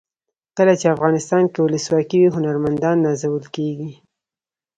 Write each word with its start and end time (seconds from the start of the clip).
کله 0.57 0.73
چې 0.79 0.93
افغانستان 0.95 1.43
کې 1.51 1.59
ولسواکي 1.61 2.17
وي 2.21 2.29
هنرمندان 2.35 2.95
نازول 3.05 3.45
کیږي. 3.55 3.89